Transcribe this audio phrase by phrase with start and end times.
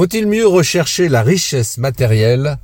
[0.00, 2.56] Vaut-il mieux rechercher la richesse matérielle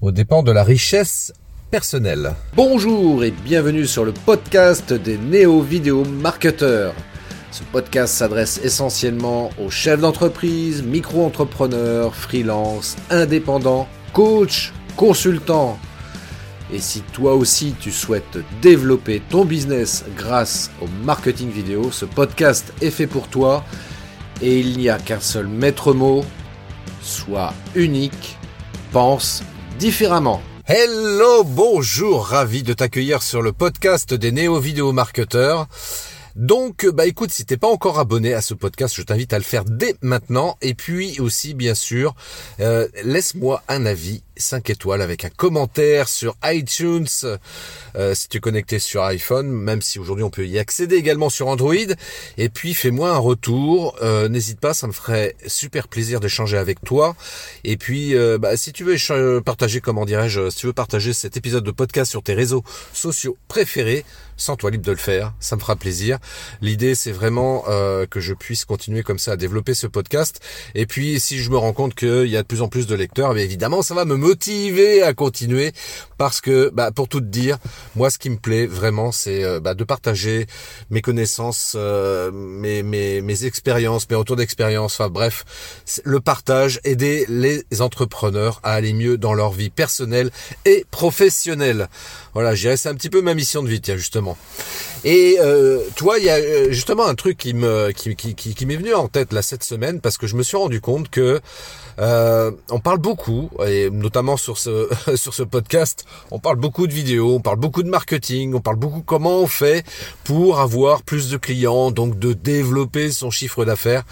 [0.00, 1.34] au dépend de la richesse
[1.70, 2.32] personnelle?
[2.56, 6.94] Bonjour et bienvenue sur le podcast des néo-vidéo marketeurs.
[7.50, 15.78] Ce podcast s'adresse essentiellement aux chefs d'entreprise, micro-entrepreneurs, freelance, indépendants, coachs, consultants.
[16.72, 22.72] Et si toi aussi tu souhaites développer ton business grâce au marketing vidéo, ce podcast
[22.80, 23.62] est fait pour toi
[24.40, 26.24] et il n'y a qu'un seul maître mot,
[27.08, 28.36] sois unique,
[28.92, 29.42] pense
[29.78, 30.42] différemment.
[30.66, 35.66] Hello, bonjour, ravi de t'accueillir sur le podcast des néo-vidéo marketeurs.
[36.36, 39.44] Donc, bah écoute, si t'es pas encore abonné à ce podcast, je t'invite à le
[39.44, 40.56] faire dès maintenant.
[40.60, 42.14] Et puis aussi, bien sûr,
[42.60, 47.06] euh, laisse-moi un avis 5 étoiles avec un commentaire sur iTunes
[47.96, 51.30] euh, si tu es connecté sur iPhone, même si aujourd'hui on peut y accéder également
[51.30, 51.74] sur Android.
[52.36, 56.82] Et puis fais-moi un retour, euh, n'hésite pas, ça me ferait super plaisir d'échanger avec
[56.84, 57.16] toi.
[57.64, 61.64] Et puis bah, si tu veux partager, comment dirais-je, si tu veux partager cet épisode
[61.64, 64.04] de podcast sur tes réseaux sociaux préférés,
[64.36, 66.18] sans toi libre de le faire, ça me fera plaisir.
[66.60, 67.64] L'idée c'est vraiment
[68.10, 70.40] que je puisse continuer comme ça à développer ce podcast.
[70.74, 72.94] Et puis si je me rends compte qu'il y a de plus en plus de
[72.94, 75.72] lecteurs, mais évidemment ça va me motivé à continuer
[76.18, 77.56] parce que, bah, pour tout te dire,
[77.96, 80.46] moi, ce qui me plaît vraiment, c'est euh, bah, de partager
[80.90, 85.00] mes connaissances, euh, mes, mes, mes expériences, mes retours d'expérience.
[85.00, 85.44] Enfin bref,
[86.04, 90.30] le partage, aider les entrepreneurs à aller mieux dans leur vie personnelle
[90.66, 91.88] et professionnelle.
[92.34, 94.36] Voilà, je c'est un petit peu ma mission de vie, tiens justement.
[95.04, 99.32] Et euh, toi, il y a justement un truc qui, qui m'est venu en tête
[99.32, 101.40] là cette semaine parce que je me suis rendu compte que
[101.98, 106.92] euh, on parle beaucoup, et notamment sur ce sur ce podcast, on parle beaucoup de
[106.92, 109.84] vidéos, on parle beaucoup de marketing, on parle beaucoup comment on fait
[110.24, 114.04] pour avoir plus de clients, donc de développer son chiffre d'affaires,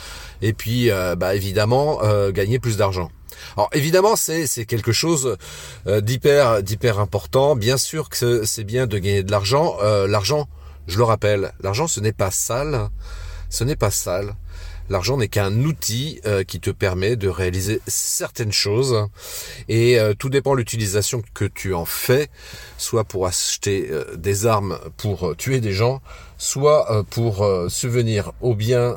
[0.43, 3.11] et puis euh, bah, évidemment euh, gagner plus d'argent.
[3.57, 5.37] Alors évidemment c'est c'est quelque chose
[5.87, 7.55] d'hyper d'hyper important.
[7.55, 9.77] Bien sûr que c'est bien de gagner de l'argent.
[10.09, 10.49] l'argent,
[10.87, 12.89] je le rappelle, l'argent ce n'est pas sale,
[13.51, 14.35] ce n'est pas sale.
[14.89, 19.09] L'argent n'est qu'un outil euh, qui te permet de réaliser certaines choses
[19.69, 22.29] et euh, tout dépend de l'utilisation que tu en fais,
[22.79, 26.01] soit pour acheter euh, des armes pour tuer des gens,
[26.39, 28.95] soit pour subvenir au bien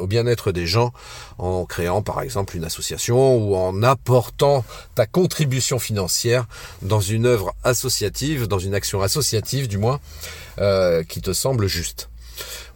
[0.00, 0.92] au bien-être des gens
[1.38, 6.44] en créant par exemple une association ou en apportant ta contribution financière
[6.82, 9.98] dans une œuvre associative, dans une action associative du moins
[11.08, 12.10] qui te semble juste.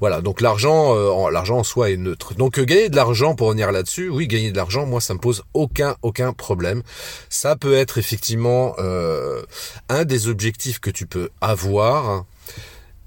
[0.00, 2.34] Voilà, donc l'argent, euh, l'argent en soi est neutre.
[2.34, 5.18] Donc euh, gagner de l'argent pour revenir là-dessus, oui, gagner de l'argent, moi ça me
[5.18, 6.82] pose aucun aucun problème.
[7.28, 9.42] Ça peut être effectivement euh,
[9.88, 12.24] un des objectifs que tu peux avoir.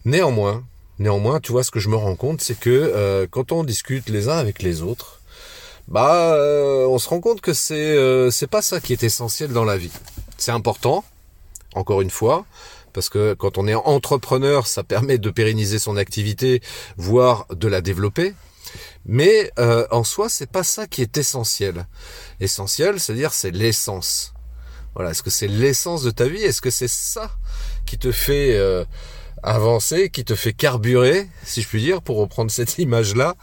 [0.04, 0.64] Néanmoins,
[1.00, 4.30] néanmoins, tu vois ce que je me rends compte, c'est que quand on discute les
[4.30, 5.20] uns avec les autres,
[5.88, 6.36] bah,
[6.88, 9.92] on se rend compte que c'est c'est pas ça qui est essentiel dans la vie.
[10.38, 11.04] C'est important,
[11.76, 12.46] encore une fois,
[12.94, 16.62] parce que quand on est entrepreneur, ça permet de pérenniser son activité,
[16.98, 18.34] voire de la développer.
[19.06, 21.88] Mais euh, en soi, c'est pas ça qui est essentiel.
[22.40, 24.34] Essentiel, c'est-à-dire c'est l'essence.
[24.94, 26.44] Voilà, est-ce que c'est l'essence de ta vie?
[26.44, 27.32] Est-ce que c'est ça
[27.86, 28.84] qui te fait euh,
[29.44, 33.36] avancer, qui te fait carburer, si je puis dire, pour reprendre cette image-là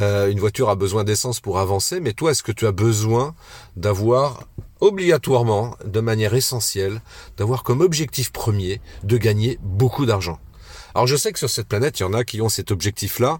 [0.00, 3.34] euh, Une voiture a besoin d'essence pour avancer, mais toi, est-ce que tu as besoin
[3.76, 4.44] d'avoir
[4.80, 7.00] obligatoirement, de manière essentielle,
[7.36, 10.38] d'avoir comme objectif premier de gagner beaucoup d'argent?
[10.94, 13.38] Alors je sais que sur cette planète, il y en a qui ont cet objectif-là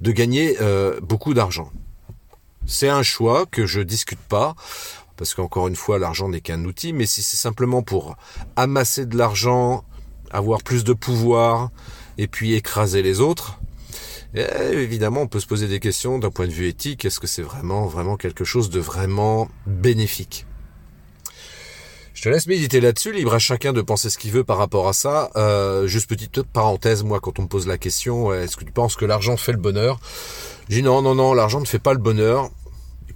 [0.00, 1.70] de gagner euh, beaucoup d'argent.
[2.66, 4.54] C'est un choix que je discute pas,
[5.16, 8.16] parce qu'encore une fois, l'argent n'est qu'un outil, mais si c'est simplement pour
[8.56, 9.84] amasser de l'argent,
[10.32, 11.70] avoir plus de pouvoir,
[12.18, 13.58] et puis écraser les autres,
[14.34, 17.04] eh, évidemment, on peut se poser des questions d'un point de vue éthique.
[17.04, 20.46] Est-ce que c'est vraiment, vraiment quelque chose de vraiment bénéfique?
[22.14, 24.88] Je te laisse méditer là-dessus, libre à chacun de penser ce qu'il veut par rapport
[24.88, 25.30] à ça.
[25.36, 28.96] Euh, juste petite parenthèse, moi, quand on me pose la question, est-ce que tu penses
[28.96, 29.98] que l'argent fait le bonheur?
[30.68, 32.50] Je dis non, non, non, l'argent ne fait pas le bonheur.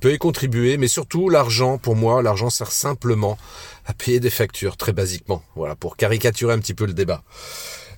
[0.00, 3.38] Peut y contribuer, mais surtout l'argent, pour moi, l'argent sert simplement
[3.86, 5.42] à payer des factures, très basiquement.
[5.54, 7.22] Voilà, pour caricaturer un petit peu le débat.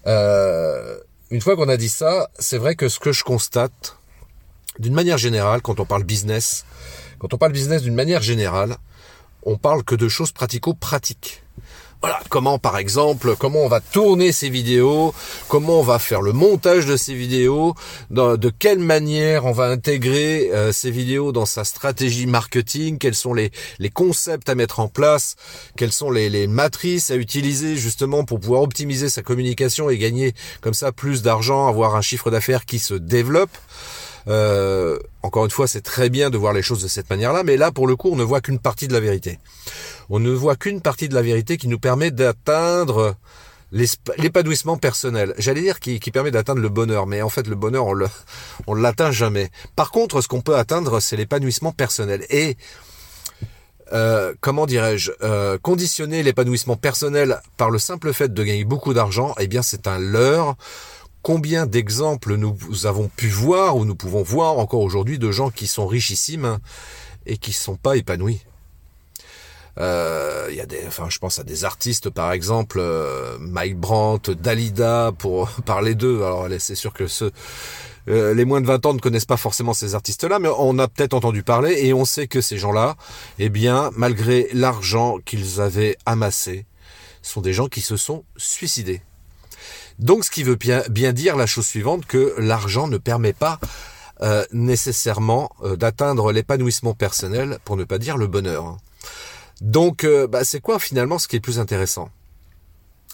[0.07, 0.99] Euh,
[1.31, 3.97] une fois qu'on a dit ça, c'est vrai que ce que je constate,
[4.79, 6.65] d'une manière générale, quand on parle business,
[7.19, 8.77] quand on parle business d'une manière générale,
[9.43, 11.43] on parle que de choses pratico-pratiques.
[12.01, 15.13] Voilà, comment par exemple, comment on va tourner ces vidéos,
[15.49, 17.75] comment on va faire le montage de ces vidéos,
[18.11, 23.35] de quelle manière on va intégrer euh, ces vidéos dans sa stratégie marketing, quels sont
[23.35, 23.51] les,
[23.93, 25.35] concepts à mettre en place,
[25.77, 30.35] quelles sont les, les matrices à utiliser justement pour pouvoir optimiser sa communication et gagner
[30.61, 33.51] comme ça plus d'argent, avoir un chiffre d'affaires qui se développe.
[34.29, 37.57] Euh, encore une fois, c'est très bien de voir les choses de cette manière-là, mais
[37.57, 39.39] là, pour le coup, on ne voit qu'une partie de la vérité.
[40.11, 43.17] On ne voit qu'une partie de la vérité qui nous permet d'atteindre
[43.73, 45.35] l'épanouissement personnel.
[45.37, 47.99] J'allais dire qui, permet d'atteindre le bonheur, mais en fait le bonheur on
[48.67, 49.51] on l'atteint jamais.
[49.77, 52.25] Par contre, ce qu'on peut atteindre, c'est l'épanouissement personnel.
[52.31, 52.57] Et
[53.93, 59.35] euh, comment dirais-je, euh, conditionner l'épanouissement personnel par le simple fait de gagner beaucoup d'argent,
[59.39, 60.57] eh bien c'est un leurre.
[61.21, 62.57] Combien d'exemples nous
[62.87, 66.59] avons pu voir ou nous pouvons voir encore aujourd'hui de gens qui sont richissimes
[67.27, 68.41] et qui ne sont pas épanouis?
[69.79, 72.83] Il y a des, enfin, je pense à des artistes par exemple,
[73.41, 76.23] Mike Brandt, Dalida, pour parler d'eux.
[76.23, 77.07] Alors, c'est sûr que
[78.09, 80.89] euh, les moins de 20 ans ne connaissent pas forcément ces artistes-là, mais on a
[80.89, 82.97] peut-être entendu parler et on sait que ces gens-là,
[83.39, 86.65] eh bien, malgré l'argent qu'ils avaient amassé,
[87.21, 89.03] sont des gens qui se sont suicidés.
[89.99, 93.59] Donc, ce qui veut bien, dire la chose suivante, que l'argent ne permet pas
[94.23, 98.79] euh, nécessairement euh, d'atteindre l'épanouissement personnel, pour ne pas dire le bonheur.
[99.61, 102.11] Donc, bah, c'est quoi finalement ce qui est plus intéressant?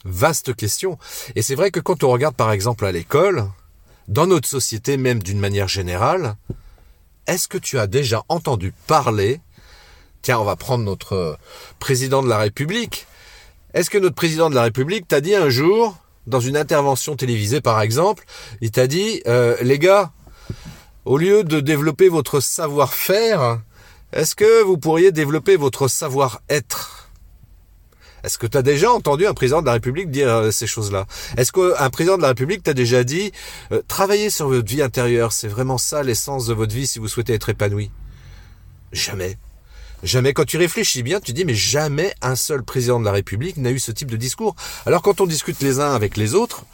[0.04, 0.98] Vaste question.
[1.34, 3.48] Et c'est vrai que quand on regarde par exemple à l'école,
[4.08, 6.36] dans notre société même d'une manière générale,
[7.26, 9.40] est-ce que tu as déjà entendu parler,
[10.20, 11.38] tiens, on va prendre notre
[11.78, 13.06] président de la République,
[13.72, 15.96] est-ce que notre président de la République t'a dit un jour,
[16.26, 18.24] dans une intervention télévisée par exemple,
[18.60, 20.12] il t'a dit, euh, les gars,
[21.06, 23.60] au lieu de développer votre savoir-faire,
[24.14, 27.10] est-ce que vous pourriez développer votre savoir-être?
[28.22, 31.06] Est-ce que tu as déjà entendu un président de la République dire euh, ces choses-là?
[31.36, 33.32] Est-ce qu'un président de la République t'a déjà dit
[33.72, 37.08] euh, travaillez sur votre vie intérieure, c'est vraiment ça l'essence de votre vie si vous
[37.08, 37.90] souhaitez être épanoui?
[38.92, 39.36] Jamais.
[40.04, 40.32] Jamais.
[40.32, 43.72] Quand tu réfléchis bien, tu dis mais jamais un seul président de la République n'a
[43.72, 44.54] eu ce type de discours.
[44.86, 46.64] Alors quand on discute les uns avec les autres,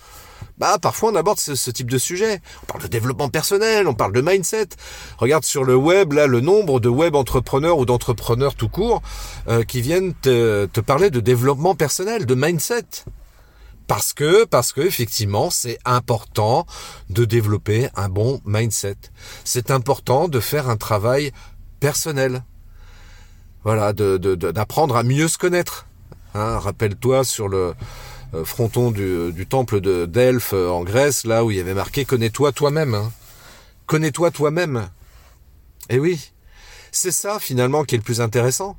[0.61, 2.43] bah parfois on aborde ce, type de sujet.
[2.62, 4.69] On parle de développement personnel, on parle de mindset.
[5.17, 9.01] Regarde sur le web là le nombre de web entrepreneurs ou d'entrepreneurs tout court
[9.49, 12.85] euh, qui viennent te, te parler de développement personnel, de mindset.
[13.87, 16.67] Parce que, parce que effectivement, c'est important
[17.09, 18.97] de développer un bon mindset.
[19.45, 21.33] C'est important de faire un travail
[21.81, 22.45] personnel.
[23.65, 25.87] Voilà, de d'apprendre à mieux se connaître.
[26.35, 27.75] Hein, Rappelle-toi sur le
[28.44, 32.53] fronton du, temple de Delphes euh, en Grèce, là où il y avait marqué Connais-toi
[32.53, 32.94] toi-même.
[32.94, 33.12] Hein.
[33.87, 34.88] Connais-toi toi-même.
[35.88, 36.32] Eh oui,
[36.93, 38.77] c'est ça finalement qui est le plus intéressant.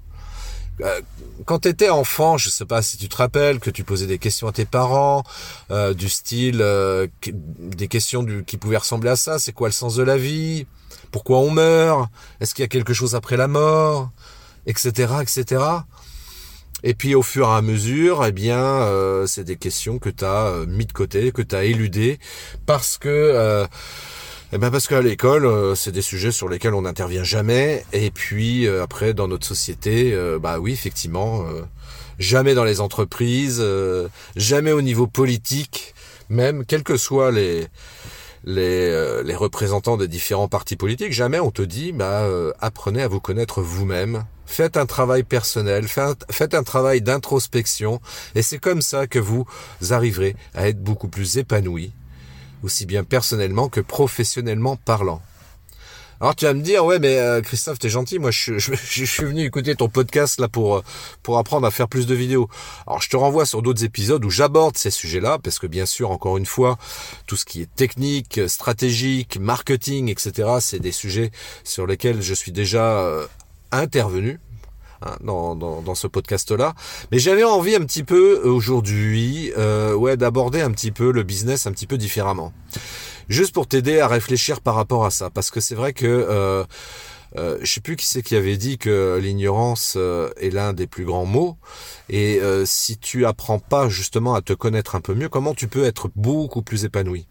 [0.82, 1.02] Euh,
[1.46, 4.20] quand tu étais enfant, je sais pas si tu te rappelles que tu posais des
[4.20, 5.24] questions à tes parents,
[5.96, 6.64] du style
[7.24, 9.40] des questions du, qui pouvaient ressembler à ça.
[9.40, 10.66] C'est quoi le sens de la vie?
[11.12, 12.10] Pourquoi on meurt?
[12.40, 14.12] Est-ce qu'il y a quelque chose après la mort?
[14.66, 15.12] Etc.
[15.22, 15.62] Etc.
[16.84, 20.26] Et puis au fur et à mesure, eh bien, euh, c'est des questions que tu
[20.26, 22.20] as euh, mis de côté, que tu as éludées,
[22.66, 23.68] parce que, euh,
[24.54, 27.86] eh ben parce qu'à l'école, c'est des sujets sur lesquels on n'intervient jamais.
[27.94, 31.46] Et puis après, dans notre société, bah oui, effectivement,
[32.20, 33.64] jamais dans les entreprises,
[34.36, 35.96] jamais au niveau politique,
[36.28, 37.68] même, quels que soient les
[38.44, 42.28] les, les représentants des différents partis politiques, jamais on te dit, bah,
[42.60, 48.02] apprenez à vous connaître vous-même, Faites un travail personnel, faites un travail d'introspection,
[48.36, 49.46] et c'est comme ça que vous
[49.92, 51.94] arriverez à être beaucoup plus épanoui,
[52.62, 55.22] aussi bien personnellement que professionnellement parlant.
[56.22, 59.26] Alors tu vas me dire ouais mais euh, Christophe t'es gentil moi je, je, suis
[59.26, 60.82] venu écouter ton podcast là pour euh,
[61.24, 62.48] pour apprendre à faire plus de vidéos.
[62.86, 66.12] Alors je te renvoie sur d'autres épisodes où j'aborde ces sujets-là parce que bien sûr
[66.12, 66.78] encore une fois
[67.26, 71.32] tout ce qui est technique, stratégique, marketing etc c'est des sujets
[71.64, 73.26] sur lesquels je suis déjà euh,
[73.72, 74.40] intervenu
[75.02, 76.76] hein, dans, dans, ce podcast-là.
[77.12, 81.66] Mais j'avais envie un petit peu aujourd'hui, euh, ouais, d'aborder un petit peu le business
[81.66, 82.54] un petit peu différemment.
[83.32, 86.66] Juste pour t'aider à réfléchir par rapport à ça, parce que c'est vrai que euh,
[87.38, 90.86] euh, je sais plus qui c'est qui avait dit que l'ignorance euh, est l'un des
[90.86, 91.56] plus grands mots.
[92.10, 95.70] Et euh, si tu apprends pas justement à te connaître un peu mieux, comment tu
[95.70, 97.26] peux être beaucoup plus épanoui?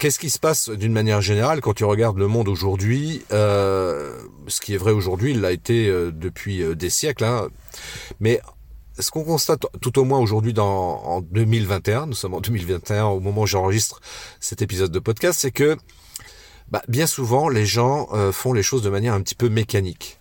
[0.00, 3.22] Qu'est-ce qui se passe d'une manière générale quand tu regardes le monde aujourd'hui?
[3.32, 7.24] Euh, Ce qui est vrai aujourd'hui, il l'a été euh, depuis euh, des siècles.
[7.24, 7.48] Hein.
[8.18, 8.40] Mais
[9.00, 13.20] ce qu'on constate tout au moins aujourd'hui dans en 2021, nous sommes en 2021 au
[13.20, 14.00] moment où j'enregistre
[14.40, 15.76] cet épisode de podcast, c'est que
[16.70, 20.19] bah, bien souvent les gens font les choses de manière un petit peu mécanique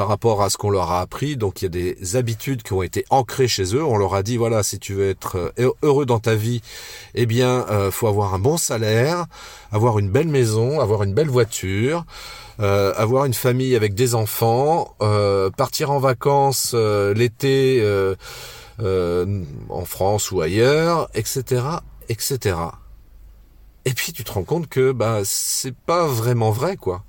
[0.00, 1.36] par rapport à ce qu'on leur a appris.
[1.36, 3.84] Donc il y a des habitudes qui ont été ancrées chez eux.
[3.84, 6.62] On leur a dit voilà, si tu veux être euh, heureux dans ta vie,
[7.14, 9.26] eh bien, euh, faut avoir un bon salaire,
[9.72, 12.06] avoir une belle maison, avoir une belle voiture.
[12.60, 14.94] Euh, avoir une famille avec des enfants,
[15.58, 17.84] partir en vacances l'été
[18.78, 21.62] en France ou ailleurs, etc.,
[22.08, 22.56] etc.
[23.84, 27.02] Et puis tu te rends compte que bah c'est pas vraiment vrai quoi.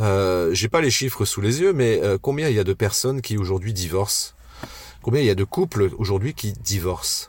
[0.00, 2.72] Euh, J'ai pas les chiffres sous les yeux, mais euh, combien il y a de
[2.72, 4.32] personnes qui aujourd'hui divorcent?
[5.02, 7.28] Combien il y a de couples aujourd'hui qui divorcent?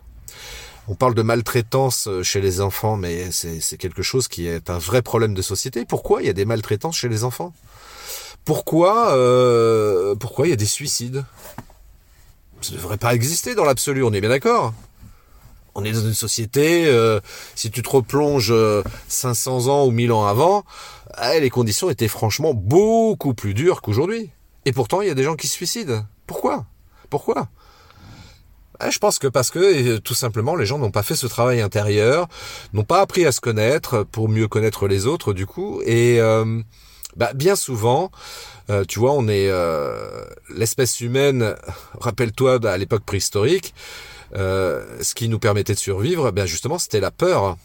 [0.88, 4.80] On parle de maltraitance euh, chez les enfants, mais c'est quelque chose qui est un
[4.80, 5.86] vrai problème de société.
[5.86, 7.54] Pourquoi il y a des maltraitances chez les enfants?
[8.44, 11.26] Pourquoi euh, pourquoi il y a des suicides?
[12.62, 14.74] Ça ne devrait pas exister dans l'absolu, on est bien d'accord?
[15.76, 17.20] On est dans une société, euh,
[17.56, 18.54] si tu te replonges
[19.08, 20.66] 500 ans ou 1000 ans avant,
[21.40, 24.32] les conditions étaient franchement beaucoup plus dures qu'aujourd'hui.
[24.66, 26.06] Et pourtant, il y a des gens qui se suicident.
[26.28, 26.66] Pourquoi?
[27.10, 27.50] Pourquoi?
[28.88, 31.60] Je pense que parce que euh, tout simplement les gens n'ont pas fait ce travail
[31.60, 32.28] intérieur,
[32.72, 35.82] n'ont pas appris à se connaître pour mieux connaître les autres du coup.
[35.86, 36.62] Et euh,
[37.18, 38.10] bah, bien souvent,
[38.70, 39.52] euh, tu vois, on est
[40.56, 41.56] l'espèce humaine.
[42.00, 43.74] Rappelle-toi à l'époque préhistorique,
[44.34, 47.58] ce qui nous permettait de survivre, ben justement, c'était la peur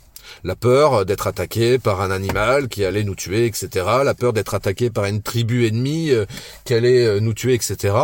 [0.42, 3.68] la peur d'être attaqué par un animal qui allait nous tuer, etc.
[4.04, 6.26] La peur d'être attaqué par une tribu ennemie euh,
[6.64, 7.94] qui allait euh, nous tuer, etc.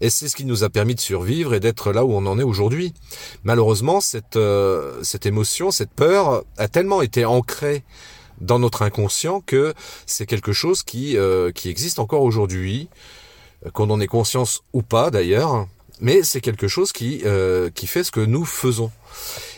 [0.00, 2.38] Et c'est ce qui nous a permis de survivre et d'être là où on en
[2.38, 2.94] est aujourd'hui.
[3.44, 7.84] Malheureusement, cette, euh, cette émotion, cette peur a tellement été ancrée
[8.40, 9.72] dans notre inconscient que
[10.06, 11.16] c'est quelque chose qui,
[11.54, 12.88] qui existe encore aujourd'hui,
[13.72, 15.68] qu'on en ait conscience ou pas d'ailleurs,
[16.00, 17.22] mais c'est quelque chose qui,
[17.74, 18.90] qui fait ce que nous faisons.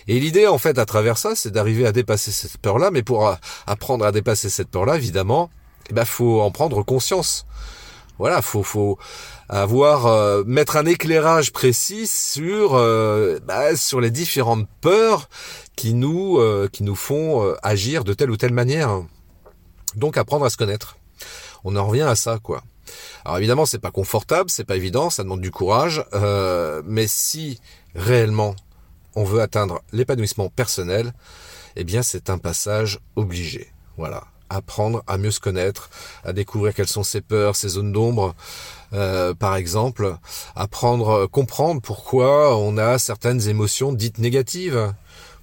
[0.07, 2.91] Et l'idée, en fait, à travers ça, c'est d'arriver à dépasser cette peur-là.
[2.91, 3.35] Mais pour euh,
[3.67, 5.51] apprendre à dépasser cette peur-là, évidemment,
[5.89, 7.47] il ben, faut en prendre conscience.
[8.19, 8.99] Voilà, faut, faut
[9.49, 15.29] avoir euh, mettre un éclairage précis sur euh, bah, sur les différentes peurs
[15.75, 19.03] qui nous qui nous font agir de telle ou telle manière.
[19.97, 20.97] Donc apprendre à se connaître.
[21.65, 22.63] On en revient à ça, quoi.
[23.25, 26.05] Alors évidemment, c'est pas confortable, c'est pas évident, ça demande du courage,
[26.85, 27.59] mais si
[27.97, 28.55] réellement
[29.17, 31.13] on veut atteindre l'épanouissement personnel,
[31.77, 33.69] eh bien c'est un passage obligé.
[33.97, 35.91] Voilà, apprendre à mieux se connaître,
[36.25, 38.35] à découvrir quelles sont ses peurs, ses zones d'ombre,
[38.93, 40.17] euh, par exemple,
[40.55, 44.93] apprendre, comprendre pourquoi on a certaines émotions dites négatives,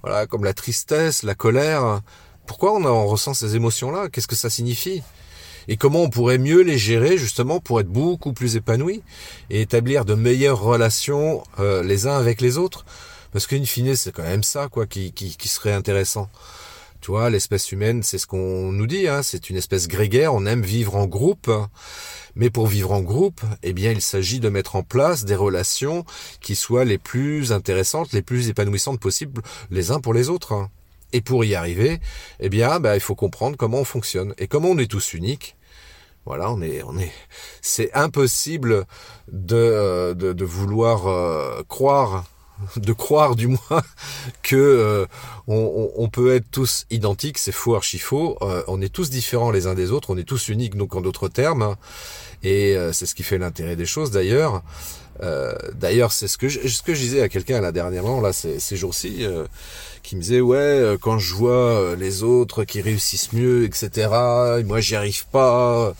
[0.02, 2.00] voilà, comme la tristesse, la colère.
[2.46, 4.08] Pourquoi on, en ressent ces émotions-là?
[4.08, 5.02] Qu'est-ce que ça signifie?
[5.68, 9.02] Et comment on pourrait mieux les gérer justement pour être beaucoup plus épanoui
[9.48, 12.84] et établir de meilleures relations euh, les uns avec les autres?
[13.32, 16.28] Parce qu'in fine, c'est quand même ça, quoi, qui, qui, qui serait intéressant.
[17.00, 20.46] Tu vois, l'espèce humaine, c'est ce qu'on nous dit, hein, c'est une espèce grégaire, on
[20.46, 21.50] aime vivre en groupe.
[22.36, 26.04] Mais pour vivre en groupe, eh bien, il s'agit de mettre en place des relations
[26.40, 30.68] qui soient les plus intéressantes, les plus épanouissantes possibles les uns pour les autres.
[31.12, 32.00] Et pour y arriver,
[32.38, 34.32] eh bien, bah, il faut comprendre comment on fonctionne.
[34.38, 35.56] Et comment on est tous uniques,
[36.24, 37.12] voilà, on est, on est,
[37.60, 38.86] c'est impossible
[39.30, 42.24] de, euh, de, de vouloir euh, croire
[42.76, 43.82] de croire du moins
[44.42, 45.06] que euh,
[45.46, 48.38] on, peut être tous identiques, c'est faux, archi faux.
[48.42, 51.00] Euh, on est tous différents les uns des autres, on est tous uniques, donc en
[51.00, 51.76] d'autres termes.
[52.42, 54.62] Et euh, c'est ce qui fait l'intérêt des choses d'ailleurs.
[55.74, 58.58] d'ailleurs, c'est ce que je, ce que je disais à quelqu'un là dernièrement, là ces,
[58.58, 59.24] ces jours-ci,
[60.02, 64.08] qui me disait ouais, quand je vois les autres qui réussissent mieux, etc.
[64.64, 65.94] moi j'y arrive pas.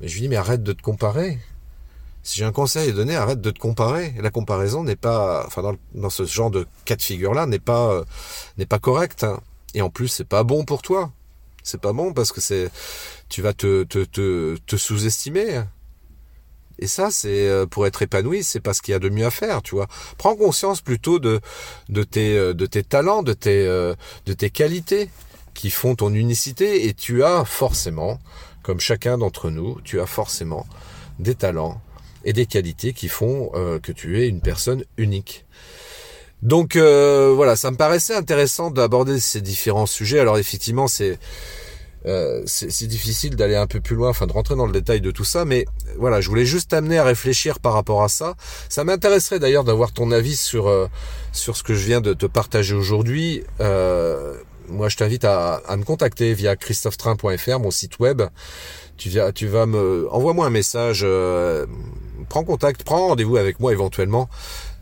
[0.00, 1.38] Mais je lui dis mais arrête de te comparer
[2.26, 4.12] si j'ai un conseil à donner, arrête de te comparer.
[4.20, 8.04] La comparaison n'est pas, enfin dans, ce genre de cas de figure-là, n'est pas euh,
[8.58, 9.22] n'est pas correcte.
[9.22, 9.40] Hein.
[9.74, 11.12] Et en plus, c'est pas bon pour toi.
[11.62, 12.68] C'est pas bon parce que c'est,
[13.28, 15.62] tu vas te te te, te sous-estimer.
[16.80, 19.26] Et ça, c'est euh, pour être épanoui, c'est pas ce qu'il y a de mieux
[19.26, 19.86] à faire, tu vois.
[20.18, 21.40] Prends conscience plutôt de
[21.88, 25.10] de tes euh, de tes talents, de tes de tes qualités
[25.54, 28.18] qui font ton unicité et tu as forcément,
[28.64, 30.66] comme chacun d'entre nous, tu as forcément
[31.20, 31.80] des talents
[32.26, 35.46] et des qualités qui font euh, que tu es une personne unique.
[36.42, 40.18] Donc euh, voilà, ça me paraissait intéressant d'aborder ces différents sujets.
[40.18, 41.18] Alors effectivement, c'est
[42.04, 45.10] euh, c'est difficile d'aller un peu plus loin, enfin de rentrer dans le détail de
[45.10, 45.64] tout ça, mais
[45.98, 48.34] voilà, je voulais juste t'amener à réfléchir par rapport à ça.
[48.68, 50.70] Ça m'intéresserait d'ailleurs d'avoir ton avis sur
[51.32, 53.44] sur ce que je viens de te partager aujourd'hui.
[54.68, 58.22] moi, je t'invite à, à, me contacter via christophetrain.fr, mon site web.
[58.96, 61.04] Tu, vas, tu vas me envoie-moi un message
[62.28, 64.28] prends contact, prends rendez-vous avec moi éventuellement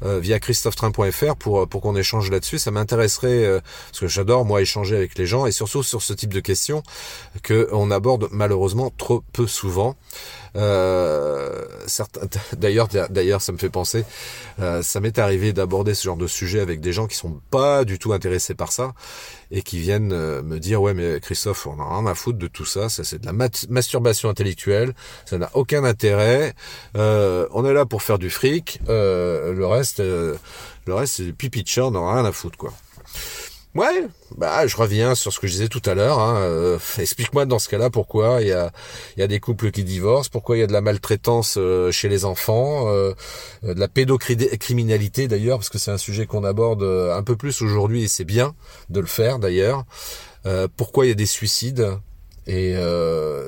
[0.05, 2.59] euh, via christophetrain.fr pour pour qu'on échange là-dessus.
[2.59, 6.13] Ça m'intéresserait euh, parce que j'adore moi échanger avec les gens et surtout sur ce
[6.13, 6.83] type de questions
[7.43, 9.97] que on aborde malheureusement trop peu souvent.
[10.57, 11.65] Euh,
[12.57, 14.05] d'ailleurs, ça me fait penser,
[14.61, 17.85] euh, ça m'est arrivé d'aborder ce genre de sujet avec des gens qui sont pas
[17.85, 18.95] du tout intéressés par ça
[19.51, 22.47] et qui viennent euh, me dire ouais mais Christophe, on a rien à foutre de
[22.47, 24.95] tout ça, ça c'est de la masturbation intellectuelle,
[25.27, 26.55] ça n'a aucun intérêt,
[26.95, 30.39] on est là pour faire du fric, le reste, le
[30.89, 32.73] reste c'est pipi de on a rien à foutre quoi.
[33.75, 36.21] Ouais, bah je reviens sur ce que je disais tout à l'heure.
[36.21, 36.37] Hein.
[36.37, 38.71] Euh, explique-moi dans ce cas-là pourquoi il y a,
[39.17, 42.09] y a des couples qui divorcent, pourquoi il y a de la maltraitance euh, chez
[42.09, 43.15] les enfants, euh,
[43.65, 48.05] de la pédocriminalité d'ailleurs, parce que c'est un sujet qu'on aborde un peu plus aujourd'hui
[48.05, 48.55] et c'est bien
[48.91, 49.85] de le faire d'ailleurs.
[50.77, 51.99] pourquoi il y a des suicides
[52.47, 52.75] et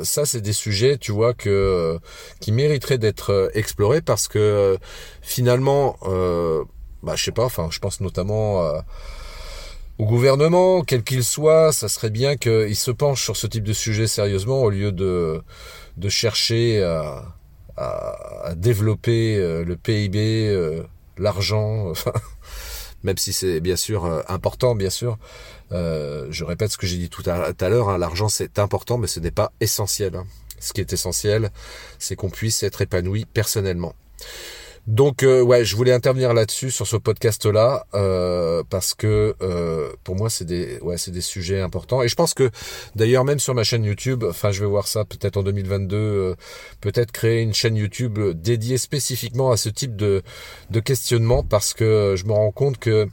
[0.03, 1.99] ça, c'est des sujets, tu vois, que
[2.41, 4.79] qui mériteraient d'être explorés parce que
[5.23, 5.97] finalement,
[7.03, 7.45] bah, je sais pas.
[7.45, 8.73] Enfin, je pense notamment
[9.99, 13.73] au gouvernement, quel qu'il soit, ça serait bien qu'il se penche sur ce type de
[13.73, 15.43] sujet sérieusement au lieu de,
[15.97, 20.83] de chercher à, développer euh, le PIB, euh,
[21.19, 21.93] l'argent,
[23.03, 25.19] même si c'est bien sûr euh, important, bien sûr.
[25.71, 29.21] je répète ce que j'ai dit tout à, l'heure, hein, l'argent c'est important, mais ce
[29.21, 30.17] n'est pas essentiel.
[30.17, 30.25] Hein.
[30.59, 31.51] Ce qui est essentiel,
[31.99, 33.95] c'est qu'on puisse être épanoui personnellement.
[34.87, 40.15] Donc euh, ouais, je voulais intervenir là-dessus sur ce podcast-là euh, parce que euh, pour
[40.15, 42.03] moi c'est des ouais c'est des sujets importants.
[42.03, 42.51] Et je pense que
[42.95, 46.37] d'ailleurs même sur ma chaîne YouTube, enfin je vais voir ça peut-être en 2022,
[46.81, 50.23] peut-être créer une chaîne YouTube dédiée spécifiquement à ce type de
[50.71, 53.09] de questionnement parce que je me rends compte que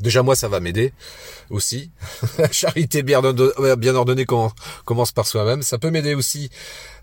[0.00, 0.92] Déjà moi ça va m'aider
[1.50, 1.90] aussi.
[2.38, 3.20] La charité bien,
[3.76, 4.26] bien ordonnée
[4.84, 5.62] commence par soi-même.
[5.62, 6.50] Ça peut m'aider aussi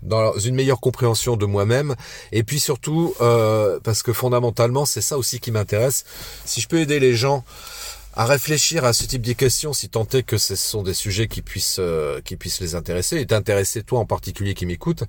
[0.02, 1.94] dans une meilleure compréhension de moi-même.
[2.32, 6.04] Et puis surtout euh, parce que fondamentalement c'est ça aussi qui m'intéresse.
[6.44, 7.44] Si je peux aider les gens
[8.14, 11.28] à réfléchir à ce type de questions, si tant est que ce sont des sujets
[11.28, 15.04] qui puissent euh, qui puissent les intéresser et t'intéresser toi en particulier qui m'écoute,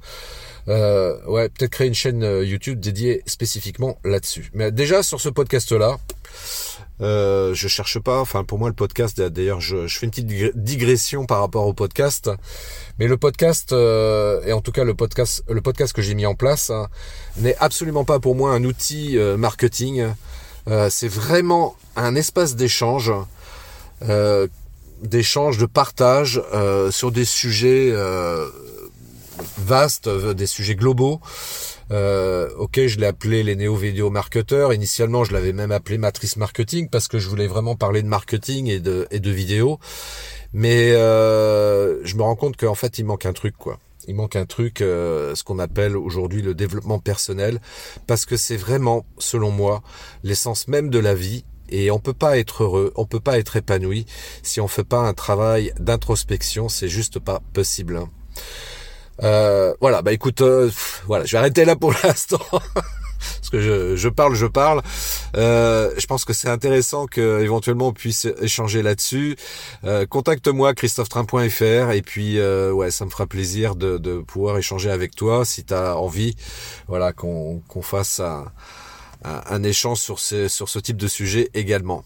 [0.69, 4.51] euh, ouais peut-être créer une chaîne YouTube dédiée spécifiquement là-dessus.
[4.53, 5.97] Mais déjà sur ce podcast là.
[7.03, 8.19] Euh, je cherche pas.
[8.19, 9.21] Enfin, pour moi, le podcast.
[9.21, 12.31] D'ailleurs, je, fais une petite digression par rapport au podcast.
[12.99, 16.25] Mais le podcast, euh, et en tout cas le podcast, le podcast que j'ai mis
[16.25, 16.87] en place, hein,
[17.37, 20.07] n'est absolument pas pour moi un outil euh, marketing.
[20.67, 23.11] Euh, c'est vraiment un espace d'échange,
[25.01, 26.41] d'échange, de partage
[26.89, 27.93] sur des sujets
[29.57, 31.19] vastes, des sujets globaux.
[31.91, 34.73] Euh, ok, je l'ai appelé les néo-vidéo marketeurs.
[34.73, 38.67] Initialement, je l'avais même appelé matrice marketing parce que je voulais vraiment parler de marketing
[38.67, 39.79] et de, et de vidéo.
[40.53, 43.79] Mais euh, je me rends compte qu'en fait, il manque un truc, quoi.
[44.07, 47.61] Il manque un truc, euh, ce qu'on appelle aujourd'hui le développement personnel,
[48.05, 49.81] parce que c'est vraiment, selon moi,
[50.23, 51.45] l'essence même de la vie.
[51.69, 54.05] Et on peut pas être heureux, on peut pas être épanoui
[54.43, 56.69] si on fait pas un travail d'introspection.
[56.69, 58.01] C'est juste pas possible.
[59.21, 60.71] Euh, voilà, bah écoute, euh,
[61.05, 62.39] voilà, je vais arrêter là pour l'instant.
[62.49, 64.81] Parce que je, je, parle, je parle.
[65.37, 69.37] Euh, je pense que c'est intéressant que éventuellement on puisse échanger là-dessus.
[69.85, 74.89] Euh, Contacte-moi christophetrain.fr et puis euh, ouais, ça me fera plaisir de, de pouvoir échanger
[74.89, 76.35] avec toi si tu as envie.
[76.87, 78.45] Voilà, qu'on qu'on fasse un,
[79.23, 82.03] un, échange sur ce sur ce type de sujet également.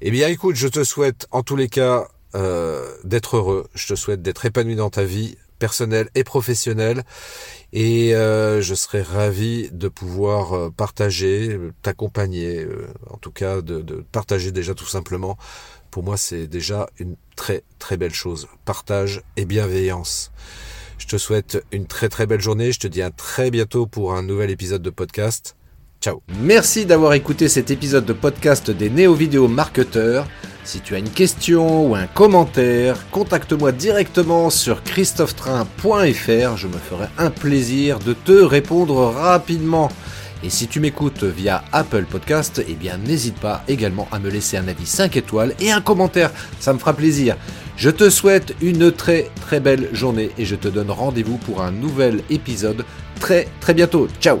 [0.00, 3.68] Eh bien, écoute, je te souhaite en tous les cas euh, d'être heureux.
[3.74, 7.04] Je te souhaite d'être épanoui dans ta vie personnel et professionnel.
[7.72, 13.80] Et euh, je serais ravi de pouvoir euh, partager, t'accompagner, euh, en tout cas de,
[13.80, 15.38] de, partager déjà tout simplement.
[15.92, 18.48] Pour moi, c'est déjà une très très belle chose.
[18.64, 20.32] Partage et bienveillance.
[20.98, 22.72] Je te souhaite une très très belle journée.
[22.72, 25.54] Je te dis à très bientôt pour un nouvel épisode de podcast.
[26.00, 26.22] Ciao.
[26.40, 30.26] Merci d'avoir écouté cet épisode de podcast des néo-vidéo marketeurs.
[30.64, 37.06] Si tu as une question ou un commentaire, contacte-moi directement sur christophetrain.fr, je me ferai
[37.18, 39.90] un plaisir de te répondre rapidement.
[40.42, 44.56] Et si tu m'écoutes via Apple Podcast, eh bien n'hésite pas également à me laisser
[44.56, 47.36] un avis 5 étoiles et un commentaire, ça me fera plaisir.
[47.76, 51.72] Je te souhaite une très très belle journée et je te donne rendez-vous pour un
[51.72, 52.84] nouvel épisode
[53.18, 54.08] très très bientôt.
[54.20, 54.38] Ciao